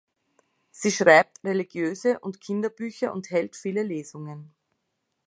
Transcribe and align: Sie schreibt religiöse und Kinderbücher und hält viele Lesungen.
Sie 0.71 0.89
schreibt 0.91 1.43
religiöse 1.43 2.17
und 2.21 2.41
Kinderbücher 2.41 3.13
und 3.13 3.29
hält 3.29 3.55
viele 3.55 3.83
Lesungen. 3.83 4.51